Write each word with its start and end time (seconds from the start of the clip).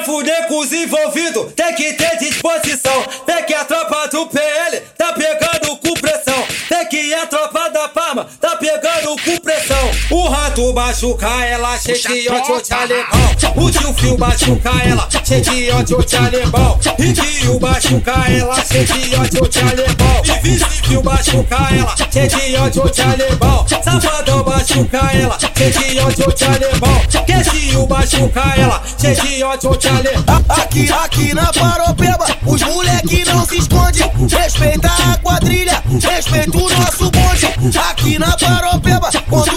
pra 0.00 0.04
fuder 0.04 0.46
com 0.46 0.58
os 0.58 0.72
envolvidos, 0.72 1.52
tem 1.54 1.74
que 1.74 1.92
ter 1.92 2.16
disposição. 2.18 3.04
Tem 3.26 3.44
que 3.44 3.54
a 3.54 3.64
tropa 3.64 4.08
do 4.08 4.26
PL 4.26 4.80
tá 4.96 5.12
pegando 5.12 5.76
com 5.76 5.94
pressão. 5.94 6.46
Tem 6.68 6.86
que 6.86 7.14
a 7.14 7.26
tropa 7.26 7.68
da 7.70 7.88
Palma 7.88 8.26
tá 8.40 8.56
pegando 8.56 9.16
com 9.22 9.36
pressão. 9.38 9.90
O 10.10 10.28
rato 10.28 10.72
machuca 10.72 11.26
ela, 11.44 11.78
cheio 11.78 11.98
de 11.98 12.28
ódio 12.30 12.62
de 12.62 12.72
alemão. 12.72 13.30
O 13.56 13.70
tio 13.70 13.94
Fio 13.94 14.18
machuca 14.18 14.70
ela, 14.84 15.08
cheio 15.24 15.42
de 15.42 15.70
ódio 15.70 16.04
de 16.04 16.16
alemão. 16.16 16.80
E 16.98 17.12
tio 17.12 17.60
machuca 17.60 18.12
ela, 18.30 18.64
cheio 18.64 18.86
de 18.86 19.14
ódio 19.16 19.48
de 19.48 19.58
alemão. 19.60 20.69
Fio 21.00 21.04
machuca 21.04 21.56
ela, 21.74 21.94
cheio 22.12 22.28
de 22.28 22.56
ódio 22.56 22.90
de 22.90 23.00
alemão. 23.00 23.66
Safadão 23.66 24.44
machuca 24.44 24.98
ela, 25.14 25.38
cheio 25.56 25.72
de 25.72 25.98
ódio 26.00 26.34
de 26.34 26.44
alemão. 26.44 27.02
Tio 27.10 27.88
machuca 27.88 28.54
ela, 28.56 28.82
cheio 29.00 29.16
de 29.16 29.42
ódio 29.42 29.76
de 29.78 29.88
alemão. 29.88 30.44
Aqui, 30.48 30.92
aqui 30.92 31.34
na 31.34 31.50
Paropeba, 31.52 32.26
os 32.44 32.62
moleque 32.62 33.24
não 33.24 33.46
se 33.46 33.58
esconde. 33.58 34.02
Respeita 34.28 34.88
a 34.88 35.16
quadrilha, 35.18 35.82
respeita 35.88 36.58
o 36.58 36.68
nosso 36.68 37.10
bonde. 37.10 37.78
Aqui 37.90 38.18
na 38.18 38.36
Paropeba, 38.36 39.10
quando 39.28 39.49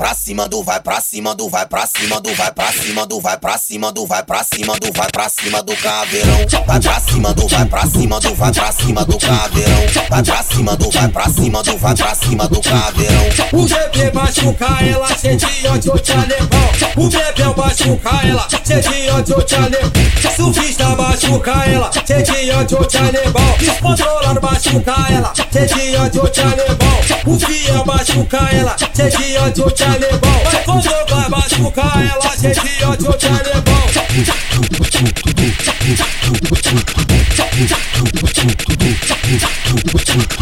pra 0.00 0.14
cima 0.14 0.48
do, 0.48 0.62
vai 0.62 0.80
pra 0.80 0.98
cima 0.98 1.34
do, 1.34 1.50
vai 1.50 1.66
pra 1.66 1.86
cima 1.86 2.18
do, 2.22 2.34
vai 2.34 2.50
pra 2.50 2.72
cima 2.72 3.04
do, 3.06 3.20
vai 3.20 3.36
pra 3.36 3.58
cima 3.58 3.92
do, 3.92 4.06
vai 4.06 4.22
pra 4.22 4.42
cima 4.42 4.74
do, 4.78 4.90
vai 4.94 5.10
pra 5.10 5.28
cima 5.28 5.62
do 5.62 5.76
caveirão. 5.76 6.38
Vai 6.66 6.80
pra 6.80 7.00
cima 7.00 7.34
do, 7.34 7.46
vai 7.46 7.66
pra 7.66 7.86
cima 7.86 8.18
do, 8.18 8.34
vai 8.34 8.50
pra 8.50 8.72
cima 8.72 9.04
do 9.04 9.18
caveirão. 9.18 10.08
Vai 10.08 10.22
pra 10.22 10.42
cima 10.42 10.76
do, 10.76 10.90
vai 10.90 11.08
pra 11.08 11.28
cima 11.28 11.62
do, 11.62 11.76
vai 11.76 11.94
pra 11.94 12.14
cima 12.14 12.48
do 12.48 12.60
caveirão. 12.62 13.24
O 13.52 13.66
bebê 13.66 14.10
machuca 14.14 14.82
ela, 14.82 15.18
cheio 15.18 15.36
de 15.36 15.68
ódio 15.68 15.92
de 16.02 16.12
alemão. 16.12 16.70
O 16.96 17.08
bebê 17.10 17.44
machuca 17.54 18.26
ela, 18.26 18.48
cheio 18.64 18.80
de 18.80 19.10
ódio 19.10 19.44
de 19.44 19.54
alemão. 19.54 19.92
Surfista 20.34 20.96
machuca 20.96 21.50
ela, 21.66 21.90
cheio 21.92 22.22
de 22.22 22.50
ódio 22.52 22.88
de 22.88 22.96
alemão. 22.96 23.56
Descontrolado 23.58 24.40
machuca 24.40 24.94
ela, 25.12 25.32
cheio 25.52 25.66
de 25.66 25.96
ódio 25.96 26.30
de 26.30 26.40
alemão. 26.40 27.00
O 27.26 27.38
fiel 27.38 27.84
machuca 27.84 28.48
ela, 28.50 28.74
cheio 28.96 29.10
de 29.10 29.36
ódio 29.36 29.70
de 29.74 29.82
alemão. 29.82 29.89
Vai 29.90 30.64
quando 30.64 30.88
vai 31.08 31.28
machucar 31.28 31.92
ela, 32.06 32.36
de 32.36 32.84
ódio 32.84 33.18
de 33.18 33.26
alemão. 33.26 33.80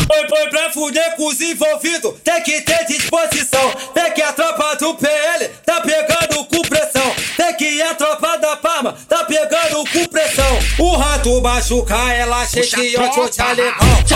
Foi, 0.06 0.28
foi 0.28 0.50
pra 0.50 0.70
fuder 0.70 1.16
com 1.16 1.26
os 1.28 1.40
envolvidos, 1.40 2.14
tem 2.22 2.42
que 2.42 2.60
ter 2.60 2.84
disposição. 2.86 3.72
Tem 3.94 4.12
que 4.12 4.20
a 4.20 4.32
tropa 4.34 4.76
do 4.76 4.94
PL 4.96 5.48
tá 5.64 5.80
pegando 5.80 6.17
Palma 8.78 8.94
tá 9.08 9.24
pegando 9.24 9.84
com 9.90 10.06
pressão. 10.06 10.58
O 10.78 10.96
rato 10.96 11.40
machuca 11.42 11.96
ela, 12.12 12.46
cheio 12.46 12.64
de 12.64 12.96
ódio 12.96 13.28
de 13.28 13.40
alemão. 13.40 13.74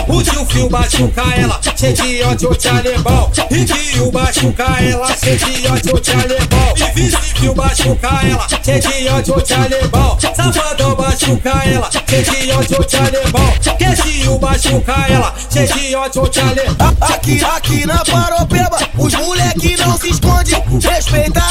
O 0.09 0.23
tio 0.23 0.47
Fio 0.47 0.71
machuca 0.71 1.23
ela, 1.37 1.61
cheio 1.77 1.95
de 1.95 2.23
ódio 2.23 2.57
de 2.57 2.69
alemão. 2.69 3.33
E 3.51 3.65
tio 3.65 4.13
machuca 4.13 4.65
ela, 4.81 5.17
cheio 5.17 5.39
de 5.39 5.67
ódio 5.67 6.01
de 6.01 6.11
alemão. 6.13 6.75
E 6.77 6.85
vice 6.95 7.17
Fio 7.17 7.57
machuca 7.57 8.09
ela, 8.25 8.47
cheio 8.63 8.81
de 8.81 9.09
ódio 9.09 9.43
de 9.43 9.55
alemão. 9.55 10.19
Safadão 10.21 10.97
machuca 10.97 11.63
ela, 11.65 11.91
cheio 11.91 12.23
de 12.23 12.53
ódio 12.53 12.87
de 12.87 12.97
alemão. 12.97 13.55
Que 13.79 14.03
tio 14.03 14.39
machuca 14.39 15.07
ela, 15.09 15.35
cheio 15.51 15.67
de 15.67 15.95
ódio 15.97 16.29
de 16.29 16.41
alemão. 16.41 16.97
Aqui, 17.01 17.45
aqui 17.45 17.87
na 17.87 18.05
Paropeba, 18.05 18.79
os 18.97 19.15
moleque 19.15 19.77
não 19.79 19.99
se 19.99 20.11
esconde. 20.11 20.55
Respeita 20.89 21.42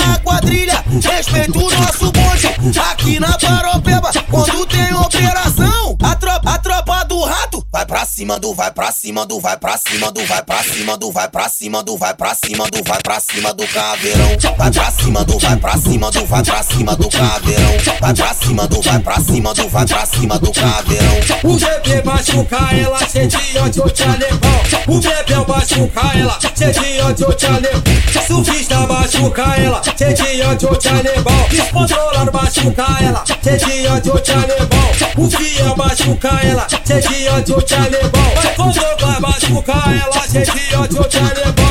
respeita 1.21 1.59
o 1.59 1.71
nosso 1.71 2.11
bonde. 2.11 2.79
Aqui 2.91 3.19
na 3.19 3.37
Paropeba, 3.37 4.11
quando 4.29 4.65
tem 4.65 4.93
operação, 4.93 5.95
a 6.01 6.15
tropa, 6.15 6.51
a 6.51 6.57
tropa 6.57 7.03
do 7.05 7.23
rato 7.23 7.65
vai 7.71 7.85
pra 7.85 8.05
cima 8.05 8.39
do, 8.39 8.53
vai 8.53 8.71
pra 8.71 8.91
cima 8.91 9.25
do, 9.25 9.39
vai 9.39 9.57
pra 9.57 9.77
cima 9.77 10.11
do, 10.11 10.25
vai 10.25 10.41
pra 10.43 10.63
cima 10.63 10.97
do, 10.97 11.11
vai 11.11 11.29
pra 11.29 11.49
cima 11.49 11.83
do, 11.83 11.97
vai 11.97 12.13
pra 12.13 12.33
cima 12.33 12.67
do, 12.67 12.83
vai 12.83 13.01
pra 13.01 13.19
cima 13.19 13.53
do 13.53 13.67
caveirão. 13.67 14.29
Vai 14.57 14.71
pra 14.71 14.91
cima 14.91 15.23
do, 15.23 15.39
vai 15.39 15.55
pra 15.57 15.77
cima 15.77 16.11
do, 16.11 16.25
vai 16.25 16.43
pra 16.43 16.63
cima 16.63 16.95
do 16.95 17.09
caveirão. 17.09 17.90
Vai 18.01 18.15
pra 18.15 18.33
cima 18.33 18.67
do, 18.67 18.81
vai 18.81 18.99
pra 18.99 19.19
cima 19.19 19.53
do, 19.53 19.69
vai 19.69 19.85
pra 19.85 20.05
cima 20.07 20.39
do 20.39 20.51
caveirão. 20.51 21.17
O 21.43 21.53
bebê 21.55 22.01
machuca 22.03 22.57
ela, 22.75 22.97
cheio 23.07 23.27
de 23.27 23.59
ódio 23.59 23.93
de 23.93 24.03
alemão. 24.03 24.61
O 24.87 24.99
bebê 24.99 25.35
machuca 25.47 26.17
ela, 26.17 26.39
cheio 26.57 26.73
de 26.73 27.01
ódio 27.01 27.35
de 27.37 27.45
alemão. 27.45 27.83
Surfista 28.25 28.79
machuca 28.87 29.43
ela, 29.55 29.81
cheio 29.95 30.15
de 30.15 30.41
ódio 30.41 30.79
de 30.79 30.87
alemão. 30.87 31.47
Descontrolado 31.51 32.33
machuca 32.33 32.85
ela, 33.03 33.23
cheio 33.43 33.57
de 33.59 33.87
ódio 33.87 34.21
de 34.23 34.31
alemão. 34.31 34.91
O 35.17 35.29
fiel 35.29 35.77
machuca 35.77 36.39
ela, 36.43 36.67
cheio 36.83 37.01
de 37.01 37.29
ódio 37.29 37.63
de 37.63 37.75
alemão. 37.75 38.11
Vai 38.57 39.11
vai 39.11 39.19
machucar 39.19 39.95
ela, 39.95 40.27
cheio 40.27 40.45
de 40.45 40.75
ódio 40.75 41.07
de 41.07 41.17
alemão. 41.17 41.70